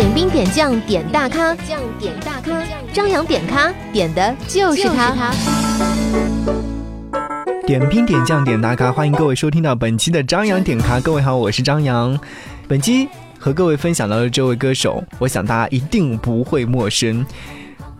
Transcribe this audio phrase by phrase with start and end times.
[0.00, 5.30] 点兵点将点大咖，将点大咖，张扬点咖点的就是他。
[7.66, 10.98] 点兵点将点大咖，欢迎各位收听到本期的张扬点咖。
[11.00, 12.18] 各位好，我是张扬。
[12.66, 13.06] 本期
[13.38, 17.22] 和各位分享到的这位歌手，我想大家一定不会陌生，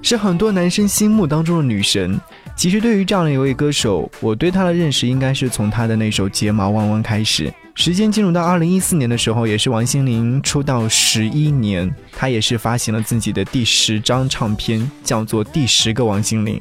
[0.01, 2.19] 是很多男生心目当中的女神。
[2.61, 7.51] 其实对于这样的一位歌手，我对他的认识应该是从他的那首《睫毛弯弯》开始。
[7.75, 16.55] 时间进入到二零一四年的时候，也是王心凌出道十一年，她也是发行了自己的第十张唱片，叫做《第十个王心凌》。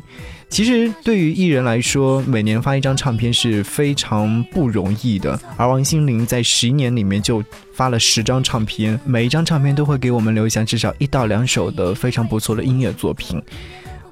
[0.47, 5.37] 其实对于艺人来说，每年发一张唱片是非常不容易的。
[5.57, 13.43] 而王心凌在十一年里面就发了十张唱片，每一张唱片都会给我们留下至少一到两首的非常不错的音乐作品。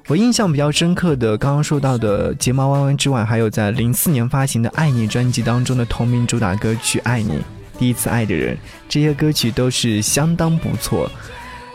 [0.08, 7.34] 我印象比较深刻的，刚刚说到的《睫毛弯弯》之外，还有在零四年发行的《爱你》专辑当中的同名主打歌曲《爱你》，
[7.78, 8.56] 第一次爱的人，
[8.88, 11.10] 这些歌曲都是相当不错。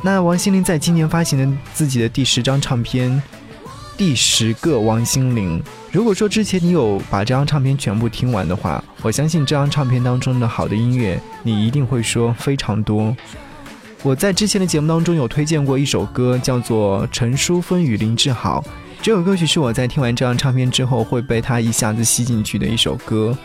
[0.01, 3.21] 那王心凌在今年发行的自己的第十张唱片。
[3.95, 5.61] 第十个王心凌。
[5.91, 13.15] 如果说之前你有把这张唱片全部听完的话，我相信这张唱片当中的好的音乐，你一定会说非常多。
[14.03, 18.61] 我在之前的节目当中有推荐过一首歌，叫做《陈淑芬与林志豪》。
[19.01, 23.35] 这首歌曲是我在听完这张唱片之后会被它一下子吸进去的一首歌。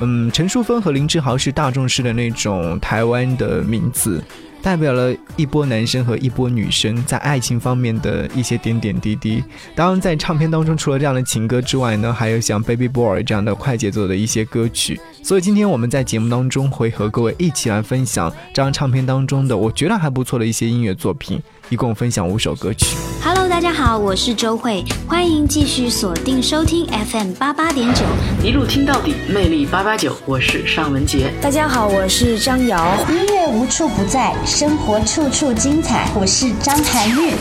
[0.00, 4.22] 嗯，陈淑芬和林志豪是大众式的那种台湾的名字。
[4.62, 9.42] 代表了一波男生和一波女生在爱情方面的一些点点滴滴。
[9.74, 15.00] 当然，在唱片当中，除了这样的情歌之外呢，还有像《Baby Boy》这样的快节奏的一些歌曲。
[15.22, 22.94] 所以今天我们在节目当中会和各位一起来分享这张唱片当中的我觉得还不错的一些音乐作品，一共分享五首歌曲。
[23.22, 28.00] Hello，大家好，我是周慧，欢迎继续锁定收听 FM 八八点九，
[28.42, 31.26] 一路听到底，魅力八八九，我是尚雯婕。
[31.42, 32.82] 大家好，我是张瑶。
[33.10, 37.34] 音乐无处不在，生活处处精彩，我是张含韵。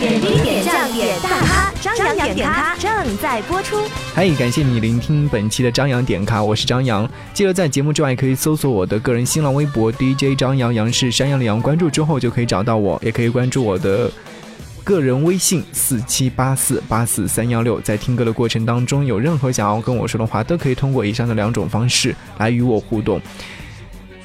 [0.00, 3.76] 点兵点将点大咖，张扬点咖正在播出。
[4.14, 7.06] 嗨，感谢你聆听本期的张扬点咖，我是张扬。
[7.34, 14.10] 记得在节目之外可以搜索我的个人新浪微博 DJ 张扬，杨是山羊的羊，关注之后就可以找到我，也可以关注我的
[14.82, 17.78] 个人微信四七八四八四三幺六。
[17.78, 23.20] 在听歌的过程当中，有任何想要跟我说的话，都可以通过以上的两种方式来与我互动。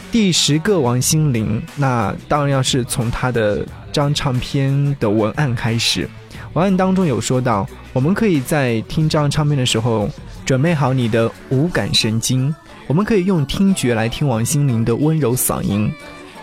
[0.09, 6.07] 第十个王心凌，那当然要是从她的张唱片的文案开始。
[6.53, 10.09] 文案当中有说到，我们可以在听这张唱片的时候，
[10.45, 12.53] 准备好你的五感神经。
[12.87, 15.91] 我们可以用听觉来听王心凌的温柔嗓音，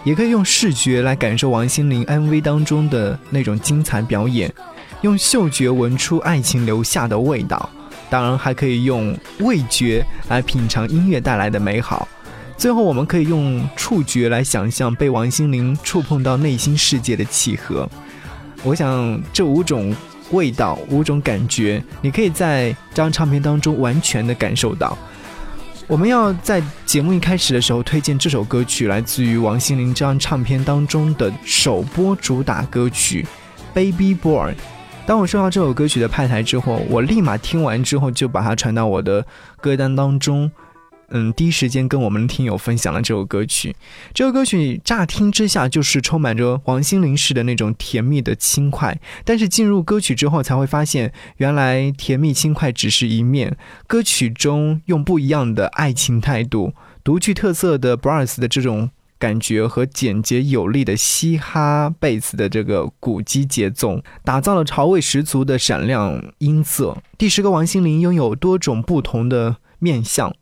[0.05, 4.53] 也可以用视觉来感受王心凌 MV 当中的那种精彩表演，
[5.03, 7.71] 用嗅觉闻出爱情留下的味道。
[8.11, 12.09] 当然，还可以用味觉来品尝音乐带来的美好。
[12.63, 17.91] 最后，我们可以用触觉来想象被王心凌触碰到内心世界的契合。
[18.63, 19.93] 我想，这五种
[20.31, 24.97] 味道、五种感觉，你可以在这张唱片当中完全的感受到。
[25.89, 33.27] 我们要在节目一开始的时候推荐这首歌曲，来自于王心凌这张唱片当中的首播主打歌曲
[33.75, 34.53] 《Baby Boy》。
[35.05, 39.27] 当我收到这首歌曲的派台之后，我立马听完之后就把它传到我的
[39.61, 40.49] 歌单当中。
[41.15, 43.77] 嗯，第一时间跟我们听友分享了这首歌曲。
[44.15, 53.57] 这首歌曲乍听之下就是充满着王心凌式的那种甜蜜的轻快，但是进入歌曲之后才会发现，原来甜蜜轻快只是一面。
[53.87, 56.73] 歌曲中用不一样的爱情态度、
[57.05, 66.97] 独具特色的 brass 的这种感觉和简洁有力的嘻哈贝斯的这个鼓机节奏，打造了潮味十足的闪亮音色。
[67.19, 70.35] 第十个王心凌拥有多种不同的面相。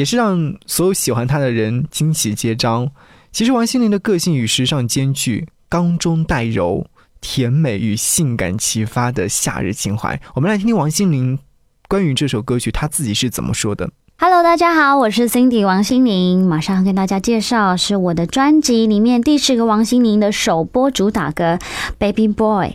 [0.00, 2.90] 也是让所有喜欢他的人惊喜接招。
[3.30, 6.86] 其实王心凌的个性与时尚兼具，刚中带柔，
[7.20, 10.18] 甜美与性感齐发的夏日情怀。
[10.34, 11.38] 我们来听听王心凌
[11.86, 13.90] 关于这首歌曲她自己是怎么说的。
[14.22, 21.54] Hello，大家好，我是 Cindy 王心凌，马上跟大家介绍是我的专辑里面第十个王心凌的首播主打歌
[21.96, 22.66] 《Baby Boy》。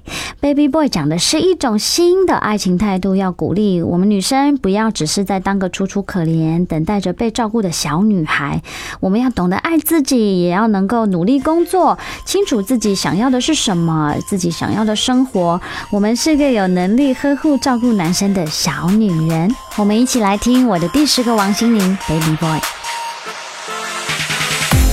[0.42, 8.64] Baby Boy 讲的是一种新的爱情态度，要鼓励我们女生不要只是在当个楚楚可怜、等待着被照顾的小女孩，
[9.00, 15.62] 我们要懂得爱自己，也要能够努力工作，清楚自己想要的是什么，自己想要的生活。
[15.92, 19.56] 我们是个有能力呵护照顾男生的小女人。
[19.78, 22.60] 我们一起来听我的第十个王心凌《Baby Boy》。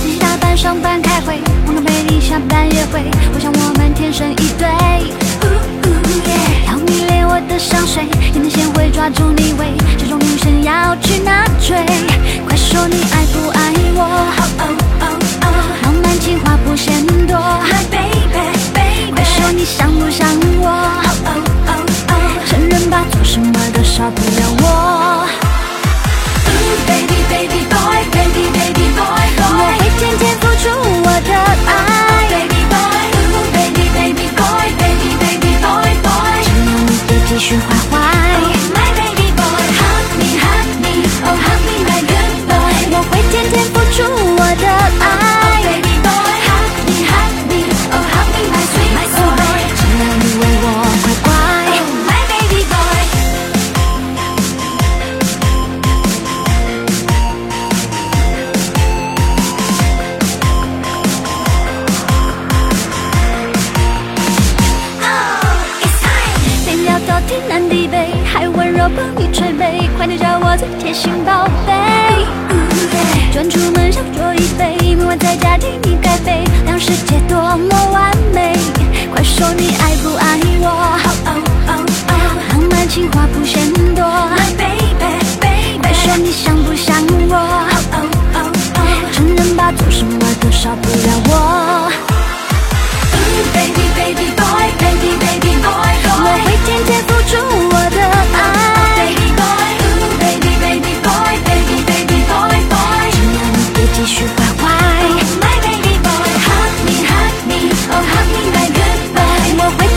[0.01, 4.67] 今天下班上班开会，忘了陪你下班约会，我想我们天生一对。
[6.67, 8.03] 要迷恋我的香水，
[8.33, 11.85] 眼睛先会抓住你味，这种女生要去哪追？
[12.45, 14.01] 快说你爱不爱我？
[15.81, 20.27] 浪漫情话不嫌多，My baby，快说你想不想
[20.59, 21.01] 我？
[22.45, 25.42] 承认吧，做什么都少不了我。
[27.33, 30.63] Baby boy baby baby boy boy，我会天天付出
[31.03, 31.31] 我的
[31.65, 31.71] 爱。
[32.29, 33.09] Baby boy
[33.55, 37.91] baby baby boy baby baby boy boy，只要你别继续坏坏。
[38.75, 40.93] My baby boy hug me hug me
[41.25, 43.97] oh hug me my good boy，我会天天付出
[44.37, 44.65] 我的
[45.03, 45.22] 爱。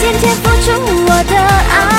[0.06, 0.70] 天天付出
[1.05, 1.95] 我的爱。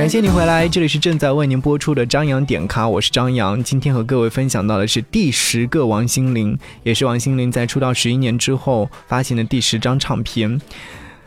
[0.00, 3.62] 感谢您回来，这里是正在为您播出的张扬点咖，我是张扬。
[3.62, 10.58] 今天和各位分享到的是第十个王心凌，也是王心凌在出道十一年之后发行的第十张唱片。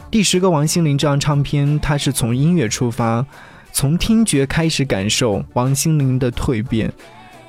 [0.09, 3.23] 第十个王心凌这张唱片，它是从音乐出发，
[3.71, 6.91] 从听觉开始感受王心凌的蜕变。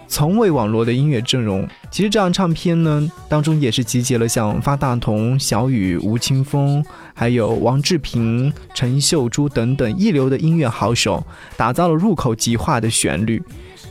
[0.06, 6.84] 从未网罗的音乐阵容，其实这张唱片呢当中也是集结了像发大同、小雨、吴青峰，
[7.14, 11.24] 还有王志平、陈秀珠等等一流的音乐好手，
[11.56, 13.42] 打造了入口即化的旋律。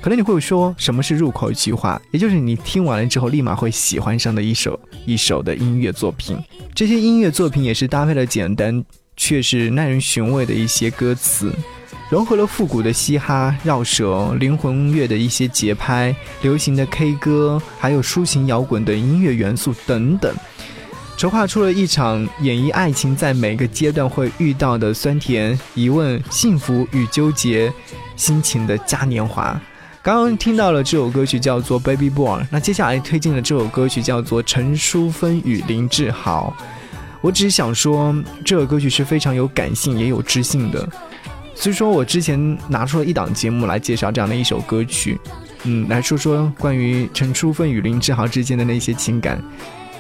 [0.01, 2.01] 可能你会说，什么是入口即化？
[2.12, 6.38] 也就是你听完了之后，立马会喜欢上的一首一首的音乐作品。
[6.75, 8.84] 这些音乐作品也是搭配了简单
[9.15, 11.53] 却是耐人寻味的一些歌词。
[12.13, 20.32] 融合了复古的嘻哈、绕舌、灵魂音乐的一些节拍、流行的 K 歌，还有抒情摇滚的音乐元素等等，
[21.17, 27.74] 筹划出了一场演绎爱情在每个阶段会遇到的酸甜、疑问、幸福与纠结
[28.15, 29.60] 心情的嘉年华。
[30.03, 36.55] 刚刚听到了这首歌曲叫做《Baby Boy》，那接下来推荐的这首歌曲叫做陈淑芬与林志豪。
[37.22, 38.15] 我只是想说，
[38.46, 40.88] 这首歌曲是非常有感性也有知性的。
[41.55, 45.19] 所以说我之前拿出了一档节目来介绍这样的一首歌曲，
[45.63, 49.41] 嗯，来说说关于陈淑芬与林志豪之间的那些情感。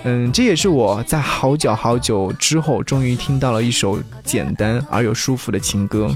[0.05, 6.13] 嗯，这也是我在好久好久之后，终于听到了一首简单而又舒服的情歌。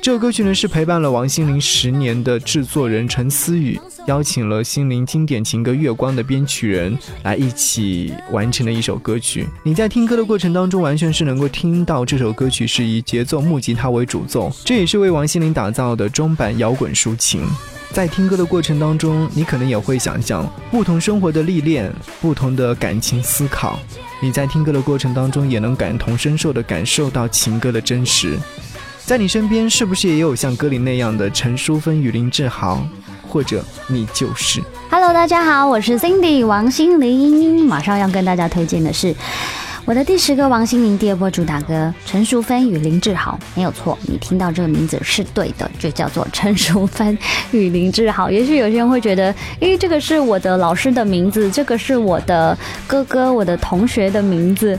[0.00, 9.46] 这首歌曲呢，是陪伴了王心凌十年的制作人陈思雨，邀请了心灵经典情歌《月光》的编曲人来一起完成的一首歌曲。
[9.64, 17.42] 你在听歌的过程当中，完全是能够听到这首歌曲是以节奏木吉他为主奏，这也是为王心凌打造的中版摇滚抒情。
[17.92, 23.78] 在听歌的过程当中，你可能也会想象不同生活的历练、不同的感情思考。
[24.22, 28.38] 你在听歌的过程当中，也能感同身受地感受到情歌的真实。
[29.08, 32.86] 在你身边，是不是也有像歌里那样的陈淑芬与林志豪，
[33.26, 34.60] 或者你就是
[34.90, 39.14] ？Hello，大家好，我是 Cindy 王心凌，马上要跟大家推荐的是
[39.86, 47.16] 我的第十个王心凌第二波主打歌陈淑芬与林志豪，没有错，你听到这个名字是对的，就叫做陈淑芬
[47.50, 48.30] 与林志豪。
[48.30, 52.54] 也许有些人会觉得，诶，这个是我的老师的名字，这个是我的
[52.86, 54.78] 哥哥、我的同学的名字。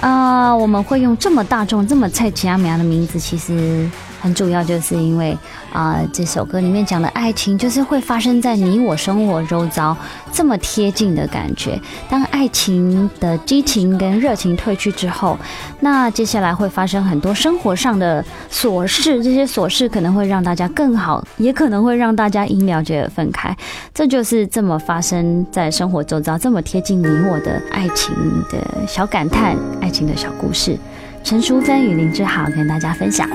[0.00, 3.88] 啊，我们会用这么大众、这么菜奇阿米亚的名字，其实。
[4.20, 5.36] 很主要就是因为
[5.72, 9.96] 啊，这首歌里面讲的爱情，就是会发生在你我生活周遭
[10.30, 11.80] 这么贴近的感觉。
[12.08, 15.38] 当爱情的激情跟热情褪去之后，
[15.80, 23.56] 那接下来会发生很多生活上的琐事，这些琐事可能会让大家更好，也可能会让大家因了解而分开。
[23.94, 28.14] 这就是这么发生在生活周遭，这么贴近你我的爱情
[28.50, 30.78] 的小感叹，爱情的小故事。
[31.22, 33.28] 陈淑芬与林志豪跟大家分享。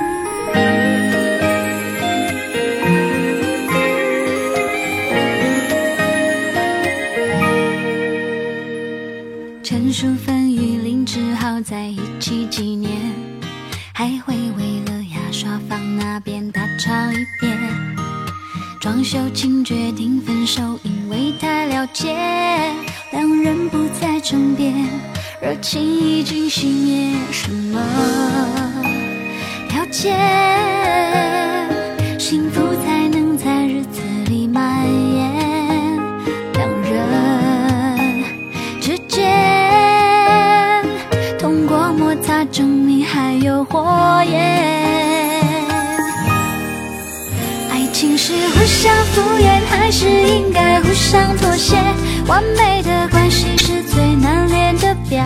[11.75, 12.89] 在一起几年，
[13.94, 17.53] 还会为了牙刷放那边大吵一遍。
[18.79, 22.15] 装修前决定分手，因为太了解，
[23.12, 24.74] 两人不再争辩，
[25.41, 27.13] 热情已经熄灭。
[27.34, 27.77] 什么？
[29.67, 30.17] 条件，
[32.17, 32.95] 幸福才
[43.46, 44.42] 有火焰。
[47.70, 51.78] 爱情是互相敷衍，还是应该互相妥协？
[52.25, 55.20] 完美的关系是最难练的表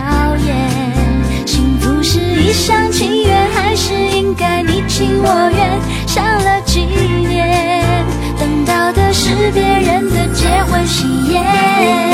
[0.46, 1.46] 演。
[1.46, 4.34] 幸福是一厢情愿，还是应？
[4.34, 7.82] 该你情我愿，想了几年，
[8.38, 12.09] 等到的是别人的结婚喜宴。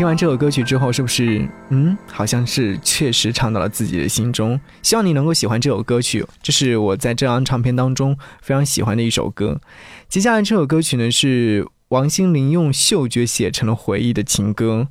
[0.00, 4.58] 听完这首歌曲之后，是不是嗯，好像是确实唱到了自己的心中？
[4.82, 9.60] 希望你能够喜欢这首歌曲，这是我在这张唱片当中非常喜欢的一首歌。
[10.08, 14.88] 接下来这首歌曲呢，是王心凌用嗅觉写成了回忆的情歌。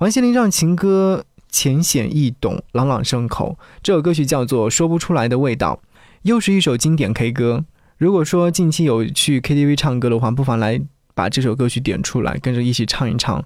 [0.00, 3.58] 王心凌让情歌浅显易懂、朗朗上口。
[3.82, 5.80] 这首歌曲叫做《说不出来的味道》，
[6.24, 7.64] 又是一首经典 K 歌。
[7.96, 10.78] 如果说近期有去 KTV 唱歌的话，不妨来
[11.14, 13.42] 把这首歌曲点出来，跟着一起唱一唱。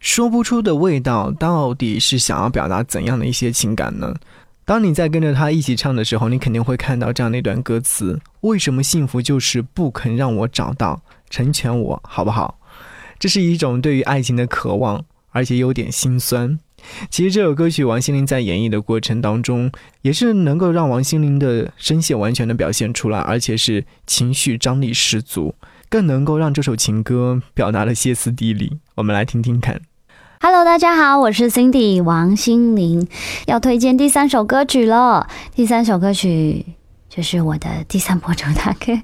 [0.00, 4.14] 说不出的味道，到底是想要表达怎样的一些情感呢？
[4.64, 12.58] 当你在跟着他一起唱的时候，你肯定会看到这样的一段歌词：为什么幸福就是不肯让我找到，成全我，好不好？
[13.18, 16.58] 这是一种对于爱情的渴望，而且有点心酸。
[17.10, 25.54] 其实这首歌曲王心凌在演绎的过程当中，也是能够让王心凌的声线完全的表现出来，而且是情绪张力十足，
[25.90, 28.78] 更能够让这首情歌表达的歇斯底里。
[28.94, 29.82] 我们来听听看。
[30.42, 33.06] Hello，大家好，我是 Cindy 王心凌，
[33.44, 35.28] 要推荐第三首歌曲了。
[35.54, 36.64] 第三首歌曲
[37.10, 38.98] 就是我的第三波主打歌，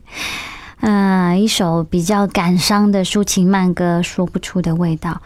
[0.81, 5.21] 啊， 一首比较感伤的抒情慢歌，说不出的味道。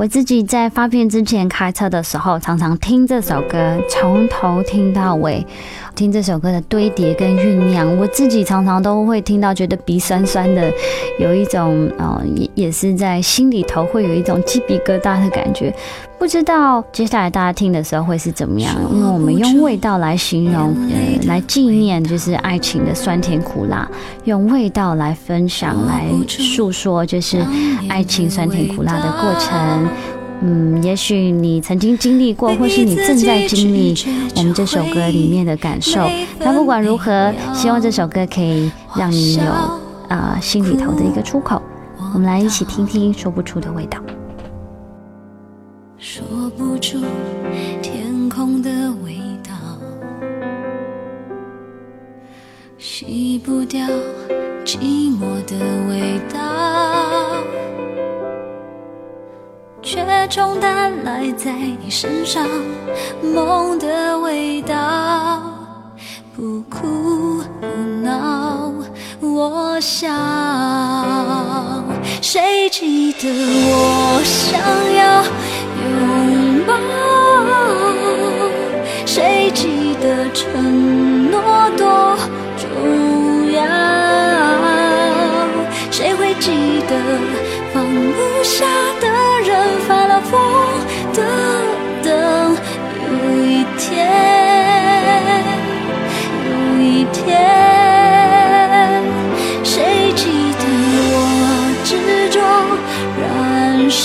[0.00, 5.46] 我自己在发片之前开车的时候，常常听这首歌，从头听到尾。
[5.94, 10.72] 听这首歌的堆叠跟酝酿，我自己常常都会听到，觉得鼻酸酸的，
[11.18, 15.74] 有一种呃，也也是在心里头会有一种鸡皮疙瘩的感觉。
[16.18, 18.74] 不知道接下来大家听的时候会是怎么样？
[18.90, 23.86] 因为我们用味道来形容，呃，来纪念就是爱情的酸甜苦辣，
[24.24, 27.44] 用味道来分享，来诉说就是
[27.90, 29.89] 爱情酸甜苦辣的过程。
[30.42, 33.94] 嗯，也许你曾经经历过，或是你正在经历
[34.36, 36.08] 我们这首歌里面的感受。
[36.38, 39.42] 但不管如何，希望这首歌可以让你有
[40.08, 41.60] 啊心里头的一个出口。
[42.14, 43.98] 我们来一起听听说不出的味道。
[45.98, 46.22] 说
[46.56, 46.98] 不出
[47.82, 48.70] 天空的
[49.04, 49.52] 味道，
[52.78, 53.86] 洗不掉
[54.64, 54.78] 寂
[55.14, 55.58] 寞的
[55.90, 56.40] 味道。
[59.82, 62.46] 却冲淡赖在你身上
[63.22, 65.42] 梦的味道，
[66.36, 67.66] 不哭不
[68.02, 68.72] 闹，
[69.20, 70.14] 我想，
[72.20, 74.60] 谁记得我想
[74.94, 75.24] 要
[75.82, 76.74] 拥抱？
[79.06, 82.16] 谁记得承诺多
[82.58, 83.62] 重要？
[85.90, 86.94] 谁会记得
[87.72, 88.66] 放不下
[89.00, 89.19] 的？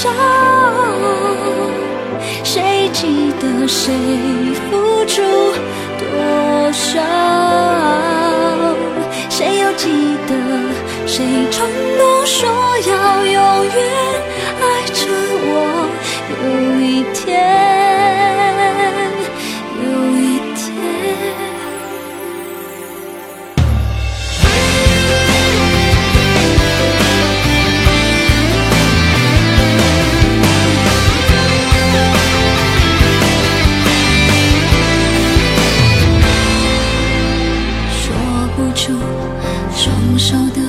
[0.05, 0.09] 到？
[2.43, 3.93] 谁记得谁
[4.69, 5.21] 付出
[5.99, 7.01] 多少？
[9.29, 10.31] 谁又记得
[11.05, 12.47] 谁冲动说
[12.87, 13.77] 要永远
[14.61, 14.63] 爱
[14.93, 14.99] 着
[15.47, 15.53] 我？
[16.29, 16.33] 有
[16.81, 17.23] 一天，
[38.75, 38.91] 住
[39.71, 40.61] 双手的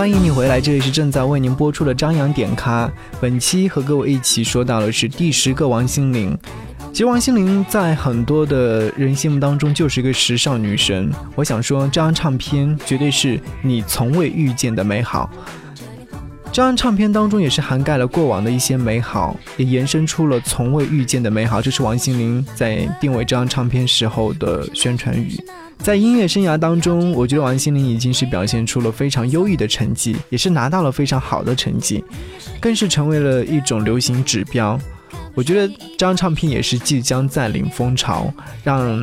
[0.00, 2.90] 欢迎你回来，这里是正在为您播出的张扬点咖。
[3.20, 6.34] 本期和各位一起说到的是第十个王心凌。
[6.90, 11.12] 其实王心凌在很多的人心目当中就是一个时尚女神。
[11.34, 15.30] 我想说，这张唱片绝对是你从未遇见的美好。
[16.46, 21.60] 这张唱片当中也是涵盖了过往的一些美好，也延伸出了从未遇见的美好。
[21.60, 25.38] 这是王心凌在定位这张唱片时候的宣传语。
[25.82, 32.04] 在音乐生涯当中，我觉得王心凌已经是表现出了非常优异的成绩，也是拿到了非常好的成绩，
[32.60, 34.78] 更是成为了一种流行指标。
[35.34, 39.02] 我觉得这张唱片也是即将占领风潮，让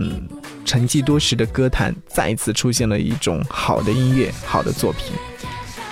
[0.66, 5.14] 沉寂多时的歌坛再次出现了一种好的音乐、好的作品。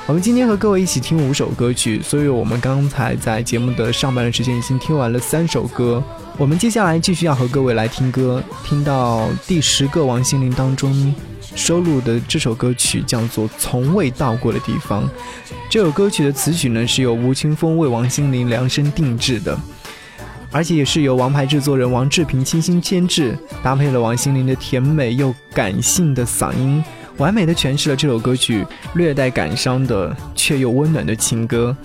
[0.07, 6.01] 我们今天和各位一起听五首歌曲，所以我们刚才在节目的上半段时间已经听完了三首歌。
[6.37, 11.11] 我们接下来继续要和各位来听歌，听到第十个王心凌当中
[11.55, 15.03] 收录的这首歌曲叫做《从未到过的地方》。
[15.71, 19.57] 这首歌曲的词曲呢是由吴青峰为王心凌量身定制的，
[20.51, 26.83] 而且也是由王牌制作人王志平精心监制，搭配了王心凌的甜美又感性的嗓音，
[27.17, 31.75] 完美的诠释了这首歌曲略带感伤的却又温暖的情歌。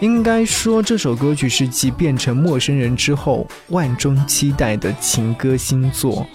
[0.00, 6.26] 应该说，这首歌曲是继《变成陌生人》之后万众期待的情歌新作。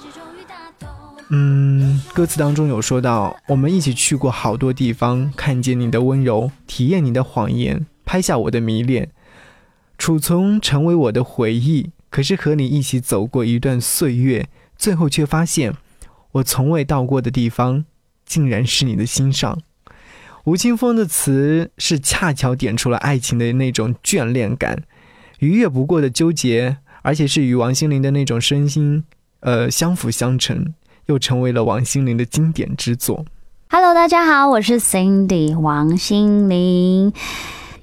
[1.30, 9.10] 嗯，歌词当中有说到：“我们一起去过好多地方，看见你的温柔，体验你的谎言，拍下我的迷恋，
[9.98, 11.90] 储存成为我的回忆。
[12.12, 15.74] 可是和你一起走过一段岁月，最后却发现，
[16.34, 17.86] 我从未到过的地方，
[18.26, 19.60] 竟然是你的心上。”
[20.46, 24.84] 吴青峰的词是恰巧点出了爱情的那种眷恋感，
[25.40, 29.04] 逾越不过的纠结，而且是与王心凌的那种身心，
[29.40, 30.74] 呃，相辅相成，
[31.08, 33.26] 又成为了王心凌的经典之作。
[33.70, 37.12] Hello，大家好，我是 Cindy 王心凌。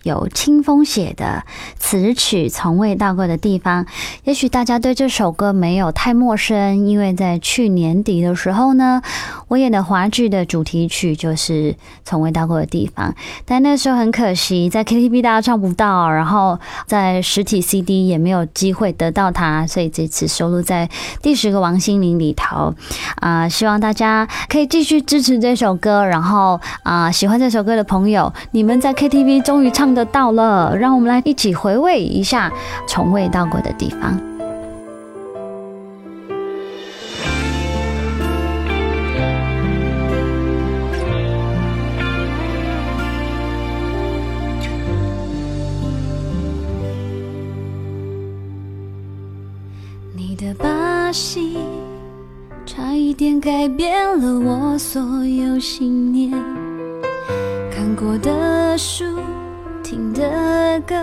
[0.02, 1.44] 有清风写的
[1.78, 3.86] 词曲，从未到过的地方。
[4.24, 9.00] 也许大家对这首歌没有太陌生，因为在去年底的时候呢，
[9.46, 11.72] 我演的华剧的主题曲就是
[12.04, 13.10] 《从未到过的地方》。
[13.44, 22.74] 但那时候很可惜，在 KTV 大家唱不到，然后在实体 CD 也没有机会得到它，所以这次收录在第十个王心凌里头。
[23.16, 29.91] 啊，希望大家可以继续支持这首歌，然后啊，喜欢这首歌的朋友，你们在 KTV 终于唱。
[29.94, 32.52] 的到了，让我们来一起回味一下
[32.86, 34.18] 从未到过的地方。
[50.14, 51.58] 你的把戏
[52.64, 56.30] 差一点改变了我所有信念，
[57.70, 59.04] 看过的书。
[59.82, 60.94] 听的歌，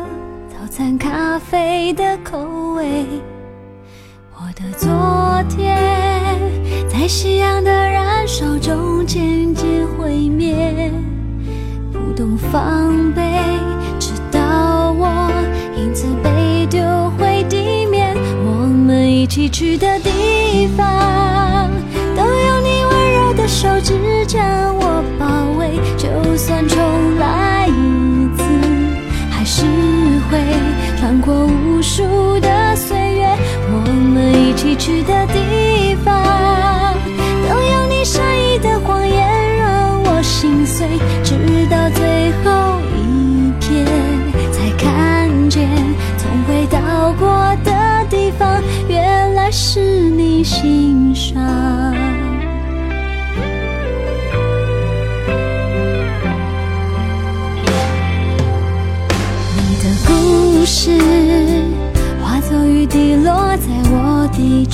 [0.47, 2.39] 早餐咖啡的口
[2.75, 3.05] 味，
[4.33, 4.89] 我的昨
[5.49, 5.77] 天
[6.89, 10.91] 在夕阳的燃烧中渐渐毁灭，
[11.91, 13.21] 不懂防备，
[13.99, 15.29] 直到我
[15.75, 16.81] 影子被丢
[17.17, 18.15] 回地面。
[18.45, 21.69] 我们一起去的地方，
[22.15, 24.41] 都有你温柔的手指将
[24.77, 26.77] 我包围，就算重
[31.29, 33.29] 过无数的岁月，
[33.71, 33.77] 我
[34.13, 36.95] 们一起去的地方，
[37.47, 40.87] 都有你善意的谎言让我心碎，
[41.23, 41.35] 直
[41.69, 43.85] 到最后一片，
[44.51, 45.69] 才看见
[46.17, 47.71] 从未到过的
[48.09, 50.38] 地方，原来是你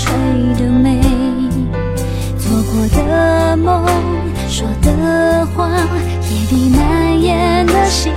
[0.05, 0.13] 吹
[0.63, 1.01] 的美，
[2.37, 3.83] 做过的梦，
[4.47, 5.67] 说的话，
[6.29, 8.13] 夜里难言的心。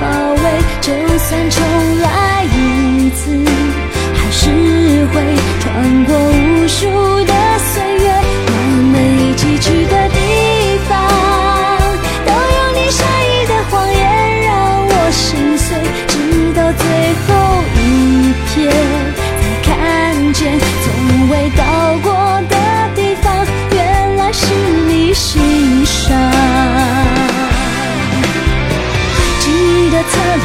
[0.00, 1.50] 包围，就算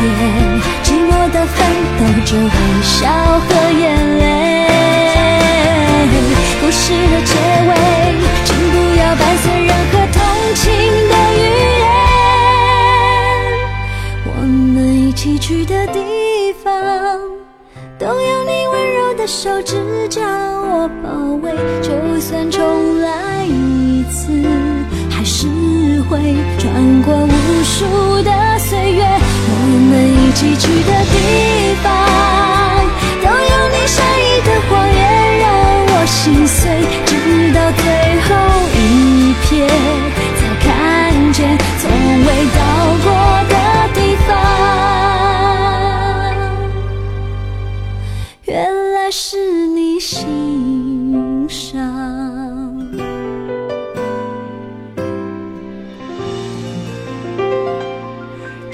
[0.02, 0.24] 怜，
[0.84, 1.58] 寂寞的奋
[1.98, 2.50] 斗着微
[2.82, 2.90] 笑
[3.40, 3.84] 和眼
[4.20, 4.22] 泪。
[6.62, 7.34] 故事的结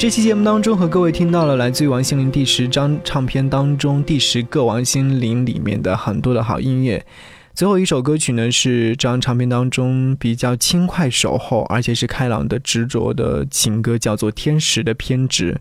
[0.07, 7.05] 这期节目当中，和各位听到了来自于王心凌第十张唱片当中第十个王心凌里面的很多的好音乐。
[7.53, 15.51] 最后一首歌曲呢，是这张唱片当中比较轻快守候，而且是开朗的执着的情歌，叫做《天使的偏执》。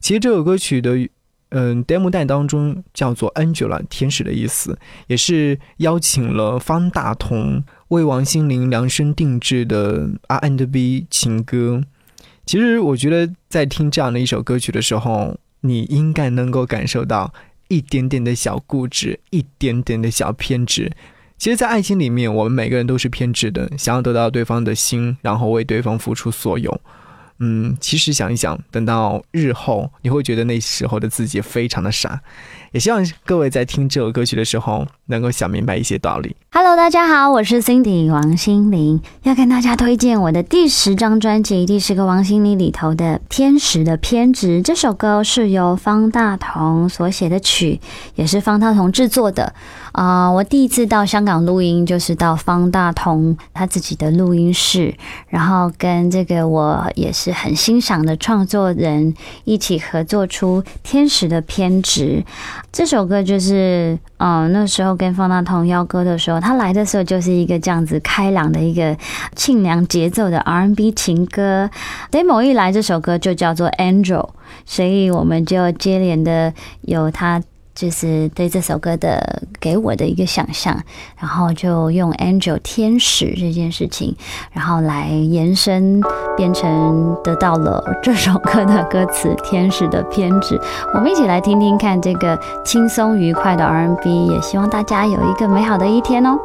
[0.00, 1.08] 其实这首歌曲的
[1.50, 11.82] 嗯 demo 带当中叫做 Angela，天使的意思，也是邀请了方大同为王心凌量身定制的 R&B 情歌。
[12.44, 17.32] 其实我觉得，在听这样的一首歌曲的时候，你应该能够感受到
[17.68, 20.90] 一点点的小固执，一点点的小偏执。
[21.38, 26.80] 其实，在爱情里面，我们每个人都是偏执的，想要得到对方的心，然后为对方付出所有。
[27.38, 32.22] 嗯，其实想一想，等到日后，你会觉得那时候的自己非常的傻。
[32.70, 36.34] 也希望各位在听这首歌曲的时候，能够想明白一些道理。
[36.50, 47.80] Hello，大家好，我是 Cindy 王心凌，要跟大家推荐我的第十张专辑《第十个王心凌》里头的《天使的偏执》这首歌是由方大同所写的曲，
[48.14, 49.54] 也是方大同制作的。
[49.92, 54.94] 啊、我第一次到香港录音，就是到方大同他自己的录音室，
[55.28, 62.22] 然后跟这个我也是很欣赏的创作人一起合作出《天使的偏执》
[62.72, 68.96] 这首歌，就是嗯、那时候跟方大同邀歌的时候，他来的时候就是一个这样子开朗的一个
[69.34, 71.68] 清凉节奏的 R&B 情歌。
[72.12, 74.28] demo 一来，这首歌就叫做 Angel，
[74.64, 77.42] 所以我们就接连的有他。
[77.74, 80.78] 就是对这首歌的给我的一个想象，
[81.18, 84.14] 然后就用 angel 天使这件事情，
[84.52, 86.00] 然后来延伸
[86.36, 90.58] 变成得到了这首歌的歌词《天使的偏执》。
[90.94, 96.38] 我们一起来听听看这个轻松愉快的 R&B，也希望大家有一个美好的一天哦。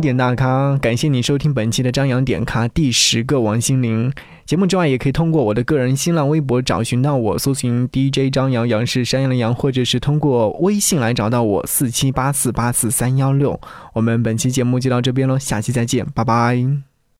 [0.00, 4.12] 点兵点将点大咖，感谢你收听本期的张扬点咖第十个王心凌。
[4.46, 13.58] 节目之外，也可以通过我的个人新浪微博找寻到我，搜寻 DJ 张扬，杨是山羊的羊，或者是通过微信来找到我，四七八四八四三幺六。
[13.94, 16.93] 我们本期节目就到这边喽，下期再见，拜拜。